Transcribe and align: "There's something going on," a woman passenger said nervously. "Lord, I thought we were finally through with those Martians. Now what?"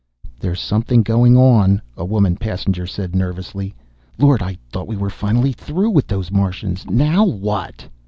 "There's 0.39 0.59
something 0.59 1.03
going 1.03 1.37
on," 1.37 1.79
a 1.95 2.03
woman 2.03 2.35
passenger 2.35 2.87
said 2.87 3.15
nervously. 3.15 3.75
"Lord, 4.17 4.41
I 4.41 4.57
thought 4.71 4.87
we 4.87 4.97
were 4.97 5.11
finally 5.11 5.51
through 5.51 5.91
with 5.91 6.07
those 6.07 6.31
Martians. 6.31 6.87
Now 6.89 7.23
what?" 7.23 7.85